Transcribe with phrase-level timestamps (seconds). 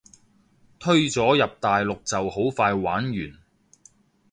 [0.79, 3.33] 推咗入大陸就好快玩完